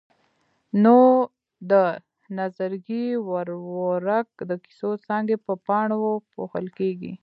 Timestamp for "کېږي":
6.77-7.13